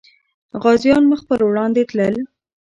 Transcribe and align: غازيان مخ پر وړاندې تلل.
غازيان 0.63 1.03
مخ 1.11 1.19
پر 1.27 1.39
وړاندې 1.45 1.81
تلل. 1.89 2.15